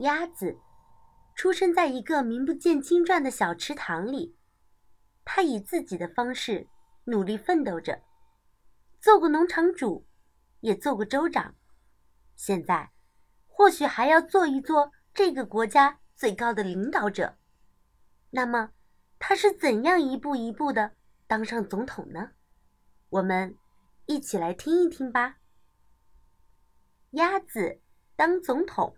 [0.00, 0.58] 鸭子
[1.34, 4.34] 出生在一个名不见经传的小池塘里，
[5.26, 6.66] 它以自己的方式
[7.04, 8.00] 努力奋斗着，
[8.98, 10.06] 做过农场主，
[10.60, 11.54] 也做过州长，
[12.34, 12.90] 现在
[13.46, 17.36] 或许还要做一做这个国家最高的领导者。
[18.30, 18.70] 那么，
[19.18, 20.92] 他是怎样一步一步的
[21.26, 22.30] 当上总统呢？
[23.10, 23.54] 我们
[24.06, 25.36] 一起来听一听吧。
[27.10, 27.82] 鸭子
[28.16, 28.96] 当总统。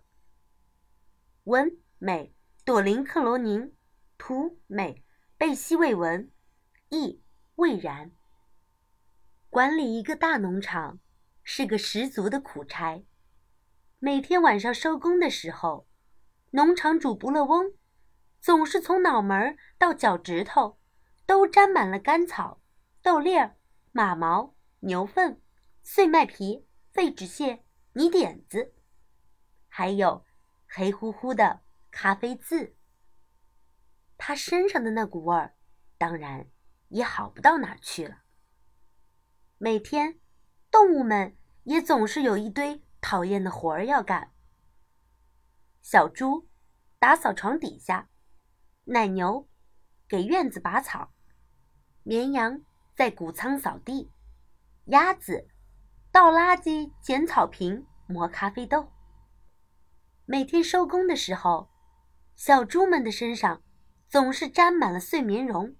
[1.45, 2.33] 文美
[2.63, 3.73] 朵琳克罗宁，
[4.17, 5.03] 图美
[5.37, 6.31] 贝西未文，
[6.87, 7.21] 译
[7.55, 8.11] 魏然。
[9.49, 10.99] 管理一个大农场
[11.43, 13.03] 是个十足的苦差。
[13.99, 15.85] 每天晚上收工的时候，
[16.51, 17.73] 农场主不乐翁
[18.39, 20.79] 总是从脑门到脚趾头
[21.25, 22.61] 都沾满了干草、
[23.01, 23.57] 豆粒儿。
[23.91, 25.41] 马毛、牛粪、
[25.83, 28.73] 碎麦皮、废纸屑、泥点子，
[29.67, 30.25] 还有
[30.75, 32.75] 黑乎乎的咖啡渍。
[34.17, 35.55] 他身上的那股味儿，
[35.99, 36.47] 当然
[36.87, 38.23] 也好不到哪儿去了。
[39.59, 40.19] 每天，
[40.71, 44.31] 动物们也总是有一堆讨厌的活儿要干。
[45.83, 46.49] 小猪
[46.97, 48.09] 打扫床底下，
[48.85, 49.47] 奶牛
[50.07, 51.13] 给院子拔草，
[52.01, 52.63] 绵羊。
[52.95, 54.11] 在谷仓扫地，
[54.85, 55.47] 鸭子
[56.11, 58.92] 倒垃圾、捡草坪、磨咖啡豆。
[60.25, 61.69] 每天收工的时候，
[62.33, 63.61] 小猪们的身上
[64.07, 65.75] 总是沾满了碎棉绒，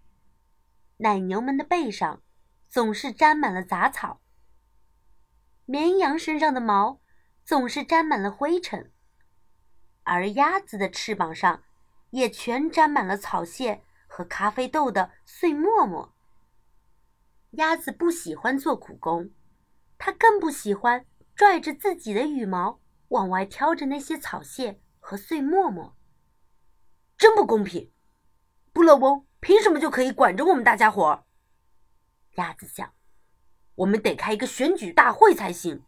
[0.98, 2.22] 奶牛们的背上
[2.68, 4.22] 总是沾满了杂草，
[5.64, 7.00] 绵羊身上的毛
[7.46, 8.92] 总是沾满了灰尘，
[10.04, 11.64] 而鸭子的翅膀上
[12.10, 16.14] 也全沾满了草屑和咖啡豆的碎沫沫。
[17.52, 19.32] 鸭子不喜欢做苦工，
[19.98, 22.82] 它更不喜欢拽着自己的羽毛
[23.14, 25.96] 往外挑着那些草屑和碎沫沫。
[27.16, 27.92] 真不公平！
[28.74, 31.24] 布勒翁凭什么就可以管着我们大家伙？
[32.38, 32.92] 鸭子想，
[33.76, 35.86] 我们得开一个选举大会才行。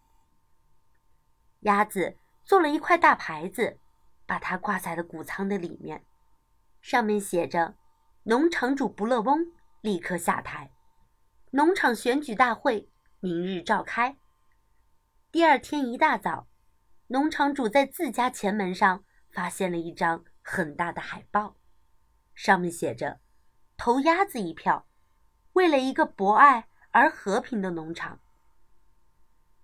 [1.61, 3.79] 鸭子做了一块大牌子，
[4.27, 6.05] 把它挂在了谷仓的里面，
[6.79, 7.75] 上面写着
[8.25, 10.71] ：“农场主不勒翁立刻下台。”
[11.49, 12.87] 农场选举大会
[13.19, 14.15] 明日召开。
[15.31, 16.47] 第二天一大早，
[17.07, 21.55] 农场主在自家前门上发现了一张很大的海报，
[22.33, 23.19] 上面写着
[23.77, 24.87] ：“投鸭子一票，
[25.53, 28.19] 为了一个博爱而和平的农场。”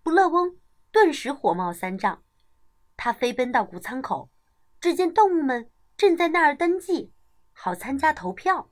[0.04, 0.58] 不乐翁
[0.92, 2.24] 顿时火冒三丈，
[2.96, 4.30] 他飞奔到谷仓口，
[4.80, 7.14] 只见动物们正在那儿登记，
[7.54, 8.70] 好参加投票。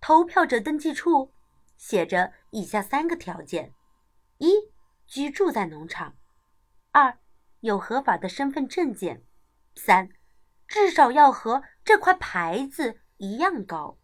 [0.00, 1.32] 投票者登记处。
[1.78, 3.72] 写着以下三个条件：
[4.38, 4.50] 一、
[5.06, 6.17] 居住在农场；
[6.90, 7.18] 二、
[7.60, 9.24] 有合法的身份证件；
[9.74, 10.10] 三、
[10.66, 13.98] 至少要和这块牌子一样高。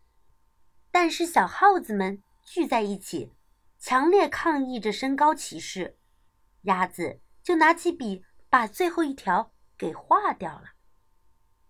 [0.91, 3.33] 但是小耗子们聚在一起，
[3.79, 5.99] 强烈抗议着身高歧视。
[6.63, 10.75] 鸭子就拿起笔，把最后一条给划掉了。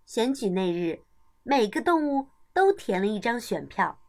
[0.05, 1.03] 选举那日，
[1.43, 3.99] 每个动物都填了一张选票，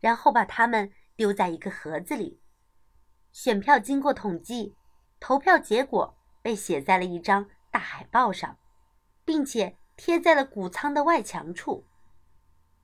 [0.00, 0.92] 然后把它们。
[1.16, 2.40] 丢在一个盒子里，
[3.30, 4.74] 选票经过统计，
[5.20, 8.58] 投票结果被写在了一张大海报上，
[9.24, 11.86] 并且贴在了谷仓的外墙处。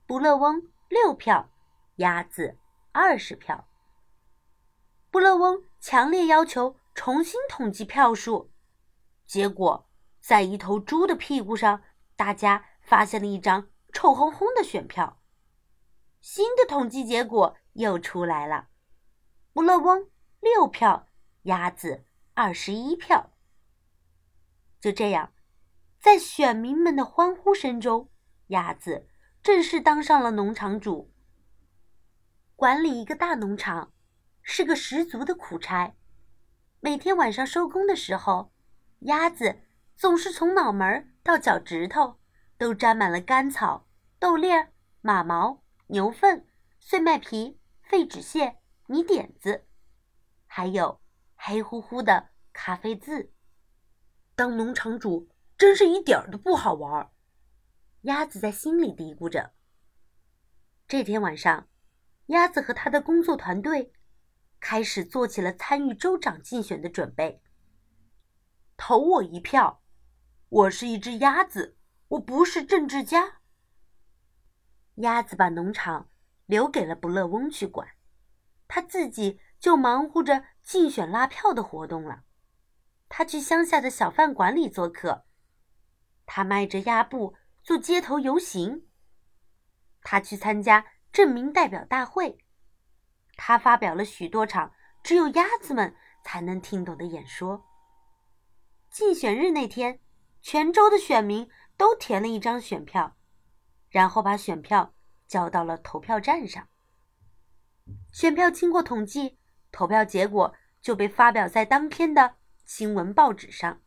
[0.06, 1.50] 不乐翁六票，
[1.96, 2.56] 鸭子
[2.92, 3.68] 二十票。
[5.10, 8.50] 不乐翁强烈要求重新统计票数，
[9.26, 9.86] 结果
[10.22, 11.82] 在一头猪的屁股上，
[12.16, 15.20] 大家发现了一张臭烘烘的选票。
[16.22, 17.56] 新的统计结果。
[17.74, 18.66] 又出来了，
[19.52, 20.10] 不乐翁
[20.40, 21.06] 六票，
[21.42, 22.04] 鸭子
[22.34, 23.29] 二十一票。
[24.80, 25.32] 就这样，
[26.00, 28.10] 在选民们的欢呼声中，
[28.48, 29.06] 鸭子
[29.42, 31.12] 正式当上了农场主。
[32.56, 33.92] 管理一个大农场
[34.42, 35.94] 是个十足的苦差。
[36.80, 38.52] 每天晚上收工的时候，
[39.00, 39.60] 鸭子
[39.96, 42.18] 总是从脑门到脚趾头
[42.56, 43.86] 都沾满了干草、
[44.18, 46.46] 豆粒儿、马毛、牛粪、
[46.78, 47.58] 碎麦皮。
[47.82, 48.56] 废纸屑、
[48.86, 49.66] 泥点子，
[50.46, 51.00] 还有
[51.34, 53.32] 黑乎乎的咖啡渍。
[54.40, 55.28] 当农场主
[55.58, 57.10] 真是一点儿都不好玩。
[58.04, 59.52] 鸭子在心里嘀咕着。
[60.88, 61.68] 这天晚上，
[62.28, 63.92] 鸭子和他的工作团队
[64.58, 67.42] 开始做起了参与州长竞选的准备。
[68.78, 69.82] 投我一票，
[70.48, 71.76] 我是一只鸭子，
[72.08, 73.42] 我不是政治家。
[74.94, 76.08] 鸭子把农场。
[76.46, 77.86] 留给了不乐翁去管，
[78.66, 82.24] 他自己就忙活着竞选拉票的活动了。
[83.10, 85.24] 他去乡下的小饭馆里做客，
[86.24, 88.86] 他迈着鸭步做街头游行。
[90.02, 92.38] 他去参加镇民代表大会。
[93.36, 94.72] 他发表了许多场
[95.02, 97.66] 只有鸭子们才能听懂的演说。
[98.90, 100.00] 竞选日那天，
[100.40, 103.16] 全州的选民都填了一张选票，
[103.88, 104.94] 然后把选票
[105.26, 106.68] 交到了投票站上。
[108.12, 109.36] 选票经过统计，
[109.72, 112.36] 投票结果就被发表在当天的
[112.72, 113.80] 新闻报纸上。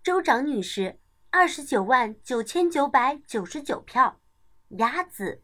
[0.00, 1.00] 州长女士。
[1.32, 4.20] 二十九万九千九百九十九票，
[4.78, 5.42] 鸭子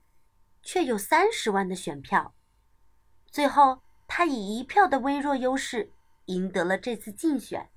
[0.62, 2.32] 却有三十万的选票。
[3.28, 5.92] 最后，他以一票的微弱优势
[6.26, 7.68] 赢得了这次竞选。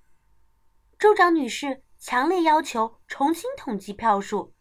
[1.00, 4.54] 州长女士强烈要求重新统计票数，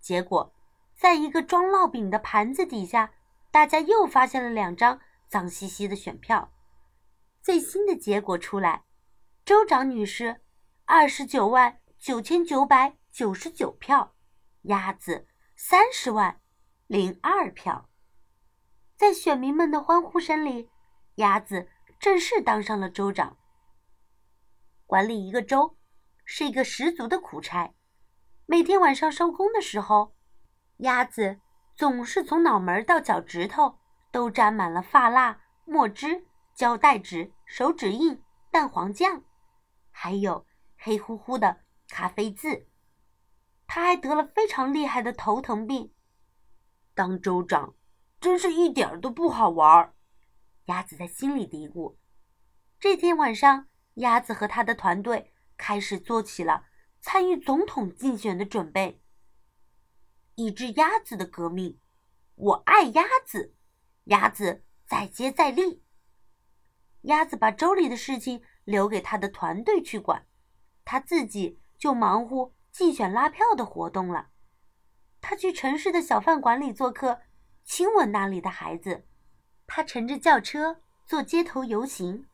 [0.00, 0.52] 结果，
[0.96, 3.12] 在一个装烙饼的盘子底下，
[3.52, 6.52] 大家又发现了两张脏兮兮的选票。
[7.40, 8.82] 最新的结果出来，
[9.50, 10.42] 州长女士
[10.84, 11.80] 二十九万。
[11.98, 14.14] 九千九百九十九票，
[14.62, 15.26] 鸭子
[15.56, 16.40] 三十万
[16.86, 17.90] 零二票。
[18.96, 20.70] 在选民们的欢呼声里，
[21.16, 21.68] 鸭子
[21.98, 23.38] 正式当上了州长。
[24.86, 25.76] 管理一个州
[26.24, 27.74] 是一个十足的苦差。
[28.46, 30.14] 每天晚上收工的时候，
[30.76, 31.40] 鸭子
[31.74, 33.80] 总是从脑门到脚趾头
[34.12, 36.24] 都沾满了发蜡、墨汁、
[36.54, 39.24] 胶带纸、手指印、蛋黄酱，
[40.02, 40.46] 还有
[40.78, 41.60] 黑乎乎的。
[41.86, 42.66] 咖啡渍，
[43.66, 45.92] 他还得了非常厉害的头疼病。
[46.94, 47.74] 当州长
[48.18, 49.94] 真是一点儿都不好玩儿，
[50.66, 51.96] 鸭子在心里嘀咕。
[52.78, 56.64] 这天晚上，鸭子和他的团队开始做起了
[57.02, 59.02] 参与总统竞选的准备。
[60.36, 61.78] 一只鸭子的革命，
[62.36, 63.54] 我爱鸭子，
[64.04, 65.82] 鸭子再接再厉。
[67.02, 70.26] 鸭子把州里的事情留给他的团队去管，
[70.84, 71.58] 他自己。
[71.80, 74.28] 就忙乎竞选拉票的活动了。
[75.22, 77.22] 他去城市的小饭馆里做客，
[77.64, 79.06] 亲吻那里的孩子。
[79.66, 82.26] 他乘着轿车做街头游行。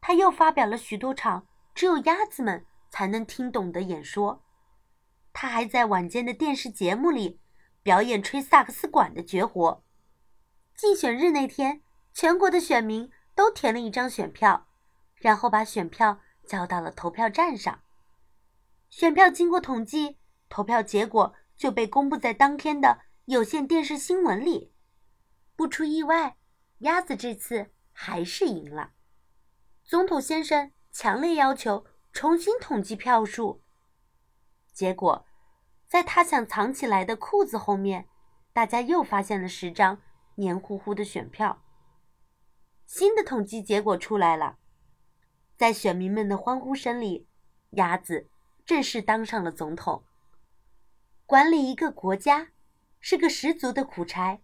[0.00, 4.44] 他又发表了许多场只有鸭子们才能听懂的演说。
[5.32, 7.40] 他还在晚间的电视节目里
[7.82, 9.82] 表演吹萨克斯管的绝活。
[10.76, 11.82] 竞选日那天，
[12.14, 14.67] 全国的选民都填了一张选票，
[15.18, 17.82] 然后把选票交到了投票站上。
[18.90, 20.18] 选票经过统计，
[20.48, 24.72] 投票结果就被公布在当天的有线电视新闻里。
[25.54, 26.36] 不出意外，
[26.78, 28.92] 鸭子这次还是赢了。
[29.84, 33.62] 总统先生强烈要求重新统计票数。
[34.72, 35.26] 结果，
[35.86, 38.08] 在他想藏起来的裤子后面，
[38.52, 40.00] 大家又发现了十张
[40.36, 41.62] 黏糊糊的选票。
[42.86, 44.58] 新的统计结果出来了，
[45.58, 47.26] 在选民们的欢呼声里，
[47.70, 48.30] 鸭子。
[48.64, 50.04] 正式当上了总统。
[51.24, 52.50] 管理一个国家
[53.00, 54.40] 是个十足的苦差。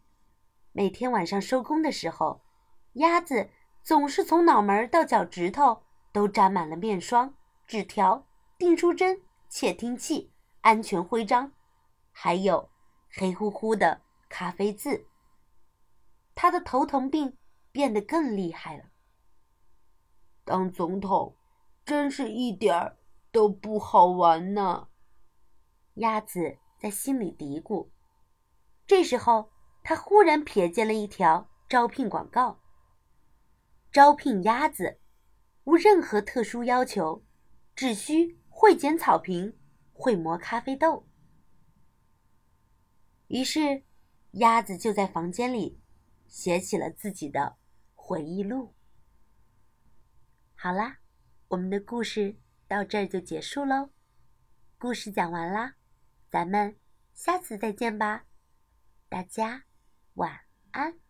[0.73, 2.41] 每天晚上收工的时候，
[2.95, 3.51] 鸭子
[3.83, 7.35] 总是从脑门到脚趾头都沾满了面霜、
[7.67, 8.27] 纸条、
[8.57, 9.21] 订书针、
[9.51, 10.33] 窃听器、
[10.63, 11.53] 安全徽章，
[12.11, 12.71] 还有
[13.11, 14.01] 黑乎乎的
[14.31, 15.07] 咖啡渍。
[16.35, 17.37] 他的头疼病
[17.71, 18.85] 变得更厉害了。
[20.45, 21.37] 当总统
[21.85, 22.97] 真是一点儿。
[23.35, 24.87] 都不好玩呢，
[25.95, 27.89] 鸭子在心里嘀咕。
[28.87, 29.51] 这时候，
[29.83, 32.61] 他忽然瞥见了一条招聘广告：
[33.91, 35.01] 招聘鸭子，
[35.65, 37.25] 无任何特殊要求，
[37.75, 39.59] 只需会剪草坪、
[39.93, 41.05] 会磨咖啡豆。
[43.27, 43.83] 于是，
[44.35, 45.81] 鸭子就在房间里
[46.29, 47.57] 写起了自己的
[47.97, 48.73] 回忆录。
[50.65, 50.97] 好啦，
[51.49, 52.37] 我们的故事。
[52.67, 53.91] 到这儿就结束喽，
[54.79, 55.75] 故事讲完啦，
[56.31, 56.75] 咱们
[57.13, 58.25] 下次再见吧，
[59.11, 59.65] 大家
[60.15, 60.41] 晚
[60.71, 61.04] 安。